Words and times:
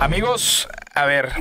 Amigos, 0.00 0.68
a 0.94 1.06
ver. 1.06 1.32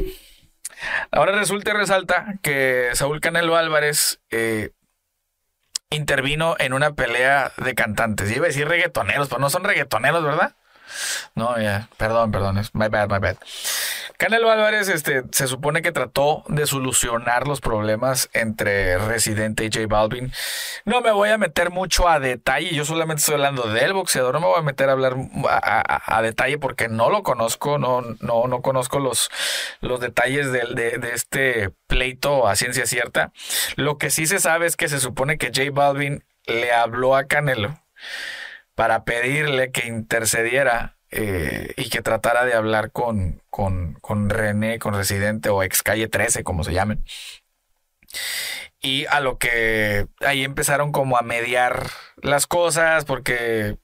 Ahora 1.12 1.34
resulta 1.34 1.71
y 1.71 1.73
resalta 1.73 2.36
que 2.41 2.89
Saúl 2.93 3.20
Canelo 3.20 3.57
Álvarez 3.57 4.20
eh, 4.31 4.71
intervino 5.89 6.55
en 6.57 6.73
una 6.73 6.93
pelea 6.93 7.52
de 7.57 7.75
cantantes. 7.75 8.32
Iba 8.32 8.46
a 8.46 8.47
decir 8.47 8.68
reggaetoneros, 8.68 9.28
pero 9.28 9.41
no 9.41 9.50
son 9.50 9.65
reggaetoneros, 9.65 10.23
¿verdad? 10.23 10.55
No, 11.36 11.60
ya, 11.60 11.89
perdón, 11.97 12.32
perdón, 12.32 12.61
my 12.73 12.88
bad, 12.88 13.10
my 13.10 13.20
bad. 13.20 13.38
Canelo 14.18 14.50
Álvarez 14.50 14.88
este, 14.88 15.23
se 15.32 15.47
supone 15.47 15.82
que 15.82 15.91
trató 15.91 16.43
de 16.47 16.65
solucionar 16.65 17.47
los 17.47 17.61
problemas 17.61 18.29
entre 18.34 18.97
Residente 18.97 19.65
y 19.65 19.70
J 19.73 19.88
Balvin. 19.88 20.32
No 20.86 21.02
me 21.02 21.11
voy 21.11 21.29
a 21.29 21.38
meter 21.38 21.70
mucho 21.70 22.07
a 22.07 22.19
detalle, 22.19 22.74
yo 22.74 22.86
solamente 22.86 23.19
estoy 23.19 23.36
hablando 23.36 23.64
del 23.64 23.93
boxeador, 23.93 24.33
no 24.33 24.39
me 24.39 24.47
voy 24.47 24.60
a 24.60 24.64
meter 24.64 24.89
a 24.89 24.93
hablar 24.93 25.15
a, 25.47 26.21
detalle 26.21 26.57
porque 26.57 26.88
no 26.88 27.10
lo 27.10 27.24
conozco, 27.24 27.78
no, 27.78 28.01
no, 28.19 28.47
no 28.47 28.61
conozco 28.61 29.00
los, 29.00 29.29
los 29.82 30.00
detalles 30.00 30.52
de, 30.52 30.61
de, 30.74 31.11
este 31.13 31.71
pleito 31.88 32.47
a 32.47 32.55
ciencia 32.55 32.86
cierta. 32.86 33.31
Lo 33.75 33.97
que 33.97 34.09
sí 34.09 34.25
se 34.27 34.39
sabe 34.39 34.66
es 34.66 34.75
que 34.75 34.89
se 34.89 35.00
supone 35.00 35.38
que 35.38 35.47
J 35.47 35.72
Balvin 35.72 36.23
le 36.45 36.72
habló 36.72 37.16
a 37.16 37.25
Canelo 37.25 37.80
para 38.75 39.03
pedirle 39.03 39.72
que 39.72 39.88
intercediera 39.88 40.94
eh, 41.11 41.73
y 41.77 41.89
que 41.89 42.02
tratara 42.02 42.45
de 42.45 42.53
hablar 42.53 42.91
con, 42.91 43.41
con, 43.50 43.94
con 44.02 44.30
René, 44.30 44.80
con 44.80 44.94
Residente 44.94 45.50
o 45.50 45.63
ex 45.63 45.83
calle 45.83 46.08
13, 46.08 46.44
como 46.44 46.63
se 46.63 46.73
llamen. 46.73 47.03
Y 48.81 49.05
a 49.08 49.19
lo 49.19 49.38
que 49.38 50.08
ahí 50.19 50.44
empezaron 50.44 50.91
como 50.91 51.17
a 51.17 51.22
mediar 51.22 51.89
las 52.22 52.47
cosas 52.47 53.05
porque 53.05 53.77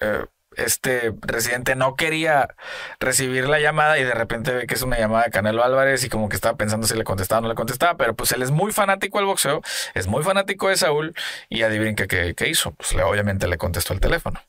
eh, 0.00 0.26
este 0.56 1.12
residente 1.22 1.76
no 1.76 1.94
quería 1.96 2.54
recibir 2.98 3.48
la 3.48 3.60
llamada 3.60 3.98
y 3.98 4.04
de 4.04 4.14
repente 4.14 4.52
ve 4.52 4.66
que 4.66 4.74
es 4.74 4.82
una 4.82 4.98
llamada 4.98 5.24
de 5.24 5.30
Canelo 5.30 5.62
Álvarez 5.62 6.04
y 6.04 6.08
como 6.08 6.28
que 6.28 6.36
estaba 6.36 6.56
pensando 6.56 6.86
si 6.86 6.96
le 6.96 7.04
contestaba 7.04 7.40
o 7.40 7.42
no 7.42 7.48
le 7.48 7.54
contestaba, 7.54 7.96
pero 7.96 8.14
pues 8.14 8.32
él 8.32 8.42
es 8.42 8.50
muy 8.50 8.72
fanático 8.72 9.18
del 9.18 9.26
boxeo, 9.26 9.62
es 9.94 10.06
muy 10.06 10.22
fanático 10.22 10.68
de 10.68 10.76
Saúl 10.76 11.14
y 11.48 11.62
adivinen 11.62 11.94
qué, 11.94 12.48
hizo, 12.48 12.72
pues 12.72 12.94
le, 12.94 13.02
obviamente 13.02 13.46
le 13.46 13.58
contestó 13.58 13.92
el 13.92 14.00
teléfono. 14.00 14.42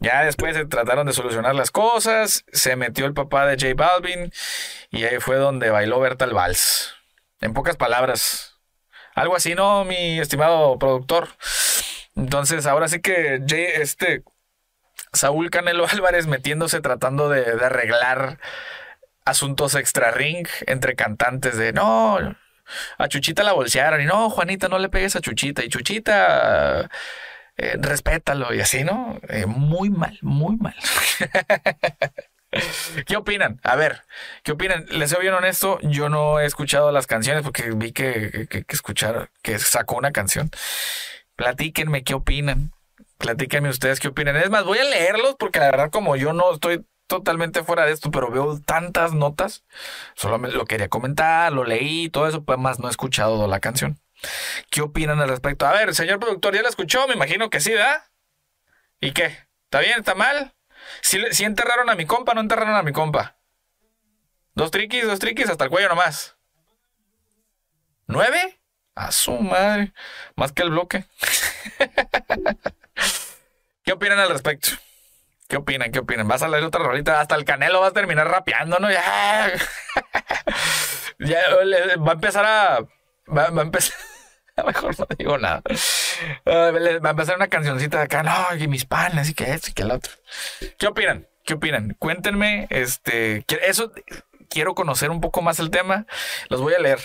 Ya 0.00 0.24
después 0.24 0.56
se 0.56 0.66
trataron 0.66 1.06
de 1.06 1.12
solucionar 1.12 1.54
las 1.54 1.70
cosas, 1.70 2.44
se 2.52 2.76
metió 2.76 3.06
el 3.06 3.14
papá 3.14 3.46
de 3.46 3.54
J 3.54 3.74
Balvin 3.74 4.32
y 4.90 5.04
ahí 5.04 5.18
fue 5.20 5.36
donde 5.36 5.70
bailó 5.70 6.00
Berta 6.00 6.24
el 6.24 6.34
vals. 6.34 6.94
En 7.40 7.52
pocas 7.52 7.76
palabras, 7.76 8.56
algo 9.14 9.36
así, 9.36 9.54
¿no, 9.54 9.84
mi 9.84 10.18
estimado 10.18 10.78
productor? 10.78 11.28
Entonces, 12.14 12.66
ahora 12.66 12.88
sí 12.88 13.00
que 13.00 13.42
Jay, 13.46 13.66
este, 13.74 14.22
Saúl 15.16 15.50
Canelo 15.50 15.86
Álvarez 15.86 16.26
metiéndose 16.26 16.80
tratando 16.80 17.28
de, 17.28 17.42
arreglar 17.64 18.38
asuntos 19.24 19.74
extra 19.74 20.12
ring 20.12 20.46
entre 20.66 20.94
cantantes 20.94 21.56
de 21.56 21.72
no, 21.72 22.36
a 22.98 23.08
Chuchita 23.08 23.42
la 23.42 23.52
bolsearon 23.52 24.00
y 24.00 24.04
no, 24.04 24.30
Juanita, 24.30 24.68
no 24.68 24.78
le 24.78 24.88
pegues 24.88 25.16
a 25.16 25.20
Chuchita 25.20 25.64
y 25.64 25.68
Chuchita, 25.68 26.88
eh, 27.56 27.76
respétalo 27.78 28.54
y 28.54 28.60
así, 28.60 28.84
¿no? 28.84 29.20
Eh, 29.28 29.46
muy 29.46 29.90
mal, 29.90 30.18
muy 30.22 30.56
mal. 30.56 30.76
¿Qué 33.06 33.16
opinan? 33.16 33.60
A 33.64 33.76
ver, 33.76 34.02
¿qué 34.42 34.52
opinan? 34.52 34.86
Les 34.90 35.10
soy 35.10 35.22
bien 35.22 35.34
honesto, 35.34 35.78
yo 35.82 36.08
no 36.08 36.40
he 36.40 36.46
escuchado 36.46 36.92
las 36.92 37.06
canciones 37.06 37.42
porque 37.42 37.70
vi 37.72 37.92
que, 37.92 38.46
que, 38.48 38.64
que, 38.64 38.76
que 39.42 39.58
sacó 39.58 39.96
una 39.96 40.12
canción. 40.12 40.50
Platíquenme 41.36 42.02
qué 42.02 42.14
opinan. 42.14 42.72
Platíquenme 43.18 43.68
ustedes 43.68 44.00
qué 44.00 44.08
opinan. 44.08 44.36
Es 44.36 44.50
más, 44.50 44.64
voy 44.64 44.78
a 44.78 44.84
leerlos 44.84 45.36
porque 45.38 45.58
la 45.58 45.66
verdad 45.66 45.90
como 45.90 46.16
yo 46.16 46.32
no 46.32 46.52
estoy 46.52 46.84
totalmente 47.06 47.62
fuera 47.62 47.86
de 47.86 47.92
esto, 47.92 48.10
pero 48.10 48.30
veo 48.30 48.60
tantas 48.60 49.14
notas, 49.14 49.64
solo 50.14 50.38
lo 50.38 50.64
quería 50.64 50.88
comentar, 50.88 51.52
lo 51.52 51.64
leí, 51.64 52.08
todo 52.10 52.26
eso, 52.26 52.44
pues 52.44 52.58
más 52.58 52.78
no 52.78 52.88
he 52.88 52.90
escuchado 52.90 53.46
la 53.46 53.60
canción. 53.60 54.00
¿Qué 54.70 54.82
opinan 54.82 55.20
al 55.20 55.28
respecto? 55.28 55.66
A 55.66 55.72
ver, 55.72 55.94
señor 55.94 56.18
productor, 56.18 56.54
¿ya 56.54 56.62
la 56.62 56.68
escuchó? 56.68 57.06
Me 57.06 57.14
imagino 57.14 57.50
que 57.50 57.60
sí, 57.60 57.72
¿verdad? 57.72 58.04
¿Y 59.00 59.12
qué? 59.12 59.36
¿Está 59.64 59.80
bien? 59.80 59.98
¿Está 59.98 60.14
mal? 60.14 60.54
Si, 61.02 61.20
si 61.32 61.44
enterraron 61.44 61.90
a 61.90 61.94
mi 61.94 62.06
compa, 62.06 62.34
no 62.34 62.40
enterraron 62.40 62.74
a 62.74 62.82
mi 62.82 62.92
compa. 62.92 63.36
Dos 64.54 64.70
triquis, 64.70 65.06
dos 65.06 65.18
triquis, 65.18 65.50
hasta 65.50 65.64
el 65.64 65.70
cuello 65.70 65.88
nomás. 65.88 66.36
¿Nueve? 68.06 68.60
A 68.94 69.12
su 69.12 69.32
madre. 69.32 69.92
Más 70.34 70.52
que 70.52 70.62
el 70.62 70.70
bloque. 70.70 71.04
¿Qué 73.84 73.92
opinan 73.92 74.18
al 74.18 74.30
respecto? 74.30 74.70
¿Qué 75.48 75.56
opinan? 75.56 75.92
¿Qué 75.92 76.00
opinan? 76.00 76.26
¿Vas 76.26 76.42
a 76.42 76.48
leer 76.48 76.64
otra 76.64 76.82
rolita? 76.82 77.20
Hasta 77.20 77.36
el 77.36 77.44
Canelo 77.44 77.80
va 77.80 77.88
a 77.88 77.92
terminar 77.92 78.28
rapeando, 78.28 78.78
¿no? 78.78 78.88
Ya. 81.18 81.40
va 81.96 82.10
a 82.10 82.14
empezar 82.14 82.44
a. 82.44 82.76
A 82.76 83.62
empezar. 83.62 83.96
Mejor 84.66 84.98
no 84.98 85.06
digo 85.18 85.38
nada. 85.38 85.62
va 86.46 87.08
a 87.08 87.10
empezar 87.10 87.36
una 87.36 87.48
cancioncita 87.48 87.98
de 87.98 88.04
acá, 88.04 88.22
no, 88.22 88.56
y 88.56 88.68
mis 88.68 88.84
panes, 88.84 89.30
y 89.30 89.34
que 89.34 89.50
esto 89.52 89.70
y 89.70 89.72
que 89.72 89.82
el 89.82 89.92
otro. 89.92 90.12
¿Qué 90.78 90.86
opinan? 90.86 91.26
¿Qué 91.44 91.54
opinan? 91.54 91.96
Cuéntenme, 91.98 92.66
este, 92.70 93.44
eso, 93.62 93.92
quiero 94.50 94.74
conocer 94.74 95.10
un 95.10 95.20
poco 95.20 95.42
más 95.42 95.58
el 95.58 95.70
tema. 95.70 96.06
Los 96.48 96.60
voy 96.60 96.74
a 96.74 96.78
leer. 96.78 97.00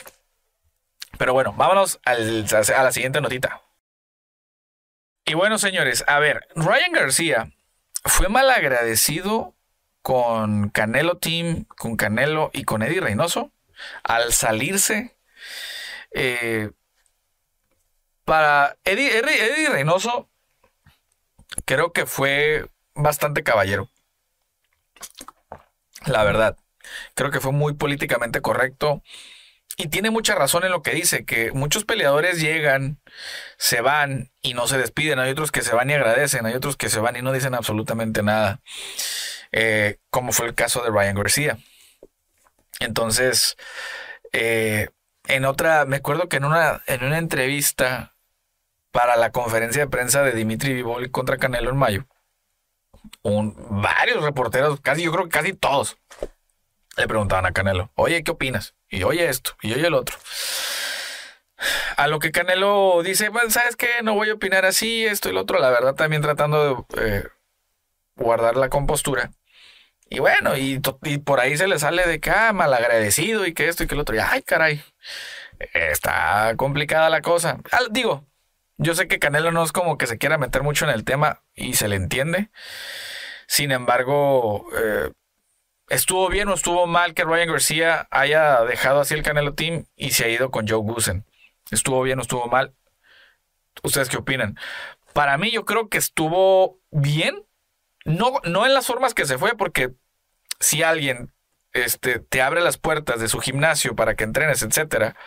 Pero 1.17 1.33
bueno, 1.33 1.53
vámonos 1.53 1.99
a 2.05 2.15
la 2.15 2.91
siguiente 2.91 3.21
notita. 3.21 3.61
Y 5.25 5.33
bueno, 5.33 5.57
señores, 5.57 6.03
a 6.07 6.19
ver, 6.19 6.47
Ryan 6.55 6.91
García 6.91 7.51
fue 8.03 8.27
mal 8.29 8.49
agradecido 8.49 9.55
con 10.01 10.69
Canelo 10.69 11.17
Team, 11.17 11.65
con 11.65 11.95
Canelo 11.95 12.49
y 12.53 12.63
con 12.63 12.81
Eddie 12.81 13.01
Reynoso 13.01 13.51
al 14.03 14.33
salirse. 14.33 15.15
Eh, 16.11 16.71
para 18.25 18.77
Eddie, 18.83 19.19
Eddie 19.19 19.69
Reynoso, 19.69 20.29
creo 21.65 21.91
que 21.93 22.05
fue 22.05 22.69
bastante 22.93 23.43
caballero. 23.43 23.89
La 26.05 26.23
verdad, 26.23 26.57
creo 27.13 27.31
que 27.31 27.39
fue 27.39 27.51
muy 27.51 27.73
políticamente 27.73 28.41
correcto. 28.41 29.03
Y 29.81 29.87
tiene 29.87 30.11
mucha 30.11 30.35
razón 30.35 30.63
en 30.63 30.69
lo 30.69 30.83
que 30.83 30.91
dice, 30.91 31.25
que 31.25 31.51
muchos 31.53 31.85
peleadores 31.85 32.39
llegan, 32.39 32.99
se 33.57 33.81
van 33.81 34.31
y 34.43 34.53
no 34.53 34.67
se 34.67 34.77
despiden. 34.77 35.17
Hay 35.17 35.31
otros 35.31 35.51
que 35.51 35.63
se 35.63 35.73
van 35.73 35.89
y 35.89 35.93
agradecen, 35.93 36.45
hay 36.45 36.53
otros 36.53 36.77
que 36.77 36.87
se 36.87 36.99
van 36.99 37.15
y 37.15 37.23
no 37.23 37.31
dicen 37.31 37.55
absolutamente 37.55 38.21
nada. 38.21 38.61
Eh, 39.51 39.97
como 40.11 40.33
fue 40.33 40.45
el 40.45 40.53
caso 40.53 40.83
de 40.83 40.91
Ryan 40.91 41.15
García. 41.15 41.57
Entonces, 42.79 43.57
eh, 44.33 44.89
en 45.25 45.45
otra, 45.45 45.85
me 45.85 45.95
acuerdo 45.95 46.29
que 46.29 46.37
en 46.37 46.45
una, 46.45 46.83
en 46.85 47.03
una 47.03 47.17
entrevista 47.17 48.13
para 48.91 49.15
la 49.15 49.31
conferencia 49.31 49.81
de 49.81 49.89
prensa 49.89 50.21
de 50.21 50.33
Dimitri 50.33 50.75
Vivol 50.75 51.09
contra 51.09 51.37
Canelo 51.37 51.71
en 51.71 51.77
mayo, 51.77 52.05
un, 53.23 53.55
varios 53.81 54.21
reporteros, 54.21 54.79
casi 54.79 55.01
yo 55.01 55.11
creo 55.11 55.23
que 55.23 55.31
casi 55.31 55.53
todos, 55.53 55.97
le 56.97 57.07
preguntaban 57.07 57.45
a 57.45 57.53
Canelo, 57.53 57.91
oye, 57.95 58.23
¿qué 58.23 58.31
opinas? 58.31 58.75
y 58.91 59.03
oye 59.03 59.29
esto, 59.29 59.55
y 59.61 59.73
oye 59.73 59.87
el 59.87 59.93
otro. 59.93 60.17
A 61.95 62.07
lo 62.07 62.19
que 62.19 62.31
Canelo 62.31 63.01
dice, 63.03 63.29
bueno, 63.29 63.49
¿sabes 63.49 63.75
qué? 63.75 63.87
No 64.03 64.13
voy 64.13 64.29
a 64.29 64.33
opinar 64.33 64.65
así, 64.65 65.05
esto 65.05 65.29
y 65.29 65.33
lo 65.33 65.41
otro. 65.41 65.59
La 65.59 65.69
verdad, 65.69 65.95
también 65.95 66.21
tratando 66.21 66.87
de 66.89 67.17
eh, 67.17 67.23
guardar 68.15 68.57
la 68.57 68.69
compostura. 68.69 69.31
Y 70.09 70.19
bueno, 70.19 70.57
y, 70.57 70.79
por 70.79 71.39
ahí 71.39 71.55
se 71.57 71.67
le 71.67 71.79
sale 71.79 72.05
de 72.05 72.19
que, 72.19 72.31
ah, 72.31 72.51
malagradecido 72.53 73.45
y 73.45 73.53
que 73.53 73.69
esto 73.69 73.83
y 73.83 73.87
que 73.87 73.95
el 73.95 74.01
otro. 74.01 74.15
Y, 74.15 74.19
ay, 74.19 74.41
caray, 74.41 74.83
está 75.73 76.53
complicada 76.57 77.09
la 77.09 77.21
cosa. 77.21 77.59
digo, 77.91 78.25
yo 78.77 78.95
sé 78.95 79.07
que 79.07 79.19
Canelo 79.19 79.51
no 79.51 79.63
es 79.63 79.71
como 79.71 79.97
que 79.97 80.07
se 80.07 80.17
quiera 80.17 80.37
meter 80.37 80.63
mucho 80.63 80.85
en 80.85 80.91
el 80.91 81.05
tema 81.05 81.43
y 81.53 81.75
se 81.75 81.87
le 81.87 81.95
entiende. 81.95 82.49
Sin 83.47 83.71
embargo, 83.71 84.67
eh, 84.77 85.11
¿Estuvo 85.91 86.29
bien 86.29 86.47
o 86.47 86.53
estuvo 86.53 86.87
mal 86.87 87.13
que 87.13 87.25
Ryan 87.25 87.49
García 87.49 88.07
haya 88.11 88.63
dejado 88.63 89.01
así 89.01 89.13
el 89.13 89.23
Canelo 89.23 89.55
Team 89.55 89.87
y 89.97 90.11
se 90.11 90.23
ha 90.23 90.29
ido 90.29 90.49
con 90.49 90.65
Joe 90.65 90.77
Gusen? 90.77 91.25
¿Estuvo 91.69 92.01
bien 92.01 92.17
o 92.17 92.21
estuvo 92.21 92.47
mal? 92.47 92.73
¿Ustedes 93.83 94.07
qué 94.07 94.15
opinan? 94.15 94.57
Para 95.11 95.37
mí 95.37 95.51
yo 95.51 95.65
creo 95.65 95.89
que 95.89 95.97
estuvo 95.97 96.79
bien. 96.91 97.45
No, 98.05 98.39
no 98.45 98.65
en 98.65 98.73
las 98.73 98.87
formas 98.87 99.13
que 99.13 99.25
se 99.25 99.37
fue, 99.37 99.57
porque 99.57 99.91
si 100.61 100.81
alguien 100.81 101.33
este, 101.73 102.19
te 102.19 102.41
abre 102.41 102.61
las 102.61 102.77
puertas 102.77 103.19
de 103.19 103.27
su 103.27 103.41
gimnasio 103.41 103.93
para 103.93 104.15
que 104.15 104.23
entrenes, 104.23 104.61
etcétera, 104.61 105.17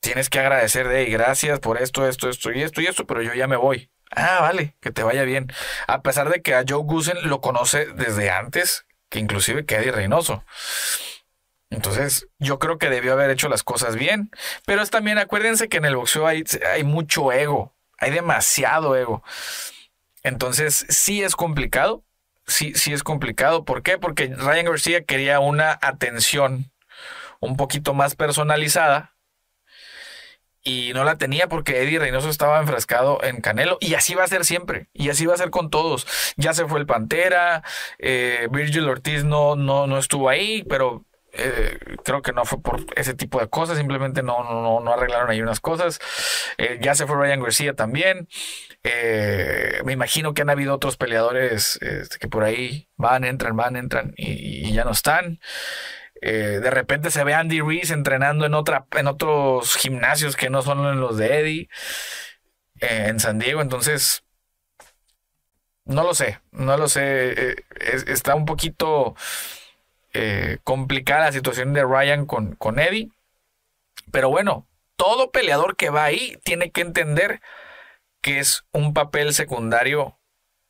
tienes 0.00 0.30
que 0.30 0.40
agradecer 0.40 0.88
de 0.88 1.04
gracias 1.04 1.60
por 1.60 1.76
esto, 1.82 2.08
esto, 2.08 2.30
esto 2.30 2.50
y 2.50 2.62
esto 2.62 2.80
y 2.80 2.86
esto, 2.86 3.06
pero 3.06 3.20
yo 3.20 3.34
ya 3.34 3.46
me 3.46 3.56
voy. 3.56 3.90
Ah, 4.10 4.38
vale, 4.40 4.74
que 4.80 4.90
te 4.90 5.02
vaya 5.02 5.24
bien. 5.24 5.52
A 5.86 6.00
pesar 6.00 6.30
de 6.30 6.40
que 6.40 6.54
a 6.54 6.64
Joe 6.66 6.82
Gusen 6.82 7.28
lo 7.28 7.42
conoce 7.42 7.84
desde 7.92 8.30
antes, 8.30 8.86
que 9.08 9.18
inclusive 9.18 9.64
que 9.64 9.76
Eddie 9.76 9.92
Reynoso. 9.92 10.44
Entonces, 11.70 12.28
yo 12.38 12.58
creo 12.58 12.78
que 12.78 12.88
debió 12.88 13.12
haber 13.12 13.30
hecho 13.30 13.48
las 13.48 13.62
cosas 13.62 13.94
bien, 13.94 14.30
pero 14.64 14.80
es 14.82 14.90
también, 14.90 15.18
acuérdense 15.18 15.68
que 15.68 15.76
en 15.76 15.84
el 15.84 15.96
boxeo 15.96 16.26
hay, 16.26 16.44
hay 16.72 16.82
mucho 16.82 17.30
ego, 17.30 17.74
hay 17.98 18.10
demasiado 18.10 18.96
ego. 18.96 19.22
Entonces, 20.22 20.86
sí 20.88 21.22
es 21.22 21.36
complicado, 21.36 22.02
sí, 22.46 22.72
sí 22.74 22.92
es 22.92 23.02
complicado. 23.02 23.64
¿Por 23.64 23.82
qué? 23.82 23.98
Porque 23.98 24.34
Ryan 24.34 24.66
García 24.66 25.04
quería 25.04 25.40
una 25.40 25.78
atención 25.82 26.70
un 27.40 27.56
poquito 27.56 27.94
más 27.94 28.14
personalizada 28.14 29.14
y 30.62 30.92
no 30.94 31.04
la 31.04 31.16
tenía 31.16 31.48
porque 31.48 31.82
Eddie 31.82 31.98
Reynoso 31.98 32.28
estaba 32.28 32.60
enfrascado 32.60 33.22
en 33.22 33.40
Canelo 33.40 33.78
y 33.80 33.94
así 33.94 34.14
va 34.14 34.24
a 34.24 34.28
ser 34.28 34.44
siempre 34.44 34.88
y 34.92 35.08
así 35.10 35.26
va 35.26 35.34
a 35.34 35.38
ser 35.38 35.50
con 35.50 35.70
todos. 35.70 36.06
Ya 36.36 36.52
se 36.52 36.66
fue 36.66 36.80
el 36.80 36.86
Pantera, 36.86 37.62
eh, 37.98 38.48
Virgil 38.50 38.88
Ortiz 38.88 39.24
no, 39.24 39.56
no, 39.56 39.86
no 39.86 39.98
estuvo 39.98 40.28
ahí, 40.28 40.64
pero 40.68 41.04
eh, 41.32 41.78
creo 42.04 42.22
que 42.22 42.32
no 42.32 42.44
fue 42.44 42.60
por 42.60 42.84
ese 42.96 43.14
tipo 43.14 43.40
de 43.40 43.48
cosas, 43.48 43.78
simplemente 43.78 44.22
no, 44.22 44.42
no, 44.42 44.80
no 44.80 44.92
arreglaron 44.92 45.30
ahí 45.30 45.40
unas 45.40 45.60
cosas. 45.60 46.00
Eh, 46.58 46.78
ya 46.80 46.94
se 46.94 47.06
fue 47.06 47.16
Ryan 47.16 47.42
García 47.42 47.74
también. 47.74 48.28
me 49.84 49.92
imagino 49.92 50.34
que 50.34 50.42
han 50.42 50.50
habido 50.50 50.74
otros 50.74 50.96
peleadores 50.96 51.78
este, 51.82 52.18
que 52.18 52.28
por 52.28 52.44
ahí 52.44 52.88
van, 52.96 53.24
entran, 53.24 53.56
van, 53.56 53.76
entran 53.76 54.12
y 54.16 54.72
ya 54.72 54.84
no 54.84 54.90
están. 54.90 55.38
Eh, 56.20 56.60
de 56.62 56.70
repente 56.70 57.10
se 57.10 57.24
ve 57.24 57.34
Andy 57.34 57.60
Reese 57.60 57.94
entrenando 57.94 58.46
en, 58.46 58.54
otra, 58.54 58.86
en 58.92 59.06
otros 59.06 59.76
gimnasios 59.76 60.36
que 60.36 60.50
no 60.50 60.62
son 60.62 61.00
los 61.00 61.16
de 61.16 61.40
Eddie 61.40 61.68
eh, 62.80 63.06
en 63.08 63.20
San 63.20 63.38
Diego. 63.38 63.62
Entonces, 63.62 64.24
no 65.84 66.02
lo 66.02 66.14
sé, 66.14 66.40
no 66.52 66.76
lo 66.76 66.88
sé. 66.88 67.50
Eh, 67.50 67.56
está 68.06 68.34
un 68.34 68.44
poquito 68.44 69.14
complicada 70.64 71.26
la 71.26 71.32
situación 71.32 71.72
de 71.72 71.84
Ryan 71.84 72.26
con, 72.26 72.56
con 72.56 72.80
Eddie. 72.80 73.10
Pero 74.10 74.30
bueno, 74.30 74.66
todo 74.96 75.30
peleador 75.30 75.76
que 75.76 75.90
va 75.90 76.04
ahí 76.04 76.36
tiene 76.42 76.72
que 76.72 76.80
entender 76.80 77.40
que 78.20 78.40
es 78.40 78.64
un 78.72 78.94
papel 78.94 79.32
secundario 79.32 80.17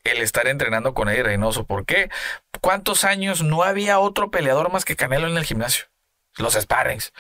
el 0.05 0.19
estar 0.19 0.47
entrenando 0.49 0.95
con 0.95 1.09
Eddie 1.09 1.23
Reynoso. 1.23 1.67
¿Por 1.67 1.85
qué? 1.85 2.11
¿Cuántos 2.61 3.05
años 3.05 3.43
no 3.43 3.62
había 3.62 3.99
otro 3.99 4.31
peleador 4.31 4.73
más 4.73 4.85
que 4.85 4.97
Canelo 4.97 5.29
en 5.29 5.37
el 5.37 5.45
gimnasio? 5.45 5.87
Los 6.37 6.55
sparrings. 6.55 7.12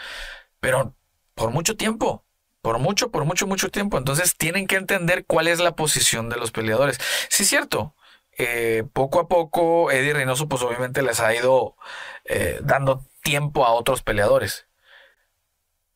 Pero 0.60 0.94
por 1.34 1.50
mucho 1.50 1.76
tiempo. 1.76 2.24
Por 2.62 2.78
mucho, 2.78 3.10
por 3.10 3.24
mucho, 3.24 3.46
mucho 3.46 3.70
tiempo. 3.70 3.98
Entonces 3.98 4.36
tienen 4.36 4.66
que 4.66 4.76
entender 4.76 5.24
cuál 5.26 5.48
es 5.48 5.60
la 5.60 5.76
posición 5.76 6.28
de 6.28 6.36
los 6.36 6.50
peleadores. 6.50 6.98
Sí, 7.28 7.44
es 7.44 7.48
cierto. 7.48 7.94
Eh, 8.36 8.84
poco 8.92 9.20
a 9.20 9.28
poco 9.28 9.90
Eddie 9.90 10.14
Reynoso 10.14 10.48
pues 10.48 10.62
obviamente 10.62 11.02
les 11.02 11.18
ha 11.18 11.34
ido 11.34 11.76
eh, 12.24 12.60
dando 12.62 13.04
tiempo 13.22 13.66
a 13.66 13.72
otros 13.72 14.02
peleadores. 14.02 14.66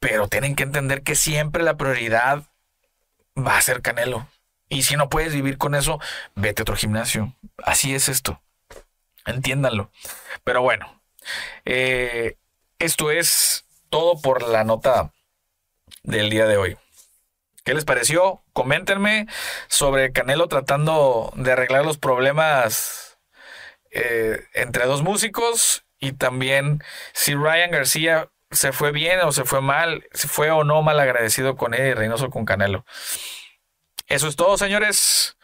Pero 0.00 0.28
tienen 0.28 0.56
que 0.56 0.64
entender 0.64 1.02
que 1.02 1.14
siempre 1.14 1.62
la 1.62 1.76
prioridad 1.76 2.44
va 3.36 3.56
a 3.56 3.62
ser 3.62 3.82
Canelo. 3.82 4.26
Y 4.72 4.84
si 4.84 4.96
no 4.96 5.10
puedes 5.10 5.34
vivir 5.34 5.58
con 5.58 5.74
eso, 5.74 6.00
vete 6.34 6.62
a 6.62 6.64
otro 6.64 6.76
gimnasio. 6.76 7.34
Así 7.62 7.94
es 7.94 8.08
esto. 8.08 8.40
Entiéndanlo. 9.26 9.90
Pero 10.44 10.62
bueno, 10.62 11.02
eh, 11.66 12.38
esto 12.78 13.10
es 13.10 13.66
todo 13.90 14.18
por 14.22 14.48
la 14.48 14.64
nota 14.64 15.12
del 16.02 16.30
día 16.30 16.46
de 16.46 16.56
hoy. 16.56 16.78
¿Qué 17.64 17.74
les 17.74 17.84
pareció? 17.84 18.42
Coméntenme 18.54 19.26
sobre 19.68 20.10
Canelo 20.12 20.48
tratando 20.48 21.34
de 21.36 21.52
arreglar 21.52 21.84
los 21.84 21.98
problemas 21.98 23.18
eh, 23.90 24.42
entre 24.54 24.86
dos 24.86 25.02
músicos 25.02 25.84
y 26.00 26.12
también 26.12 26.82
si 27.12 27.34
Ryan 27.34 27.72
García 27.72 28.30
se 28.52 28.72
fue 28.72 28.90
bien 28.92 29.20
o 29.20 29.32
se 29.32 29.44
fue 29.44 29.60
mal, 29.60 30.06
si 30.12 30.28
fue 30.28 30.50
o 30.50 30.64
no 30.64 30.80
mal 30.82 30.98
agradecido 30.98 31.56
con 31.56 31.74
Eddie 31.74 31.94
Reynoso 31.94 32.30
con 32.30 32.44
Canelo. 32.44 32.84
Eso 34.12 34.28
es 34.28 34.36
todo, 34.36 34.58
señores. 34.58 35.38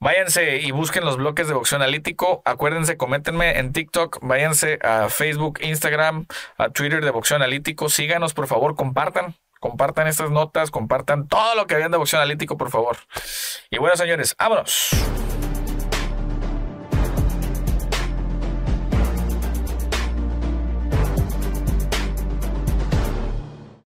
Váyanse 0.00 0.60
y 0.60 0.70
busquen 0.70 1.04
los 1.04 1.18
bloques 1.18 1.46
de 1.46 1.52
boxeo 1.52 1.76
analítico. 1.76 2.40
Acuérdense, 2.46 2.96
coméntenme 2.96 3.58
en 3.58 3.74
TikTok. 3.74 4.20
Váyanse 4.22 4.78
a 4.82 5.10
Facebook, 5.10 5.58
Instagram, 5.60 6.26
a 6.56 6.70
Twitter 6.70 7.04
de 7.04 7.10
boxeo 7.10 7.36
analítico. 7.36 7.90
Síganos, 7.90 8.32
por 8.32 8.46
favor, 8.46 8.76
compartan. 8.76 9.34
Compartan 9.60 10.06
estas 10.06 10.30
notas, 10.30 10.70
compartan 10.70 11.28
todo 11.28 11.54
lo 11.54 11.66
que 11.66 11.74
habían 11.74 11.90
de 11.90 11.98
boxeo 11.98 12.18
analítico, 12.18 12.56
por 12.56 12.70
favor. 12.70 12.96
Y 13.68 13.76
bueno, 13.76 13.94
señores, 13.94 14.34
vámonos. 14.38 14.88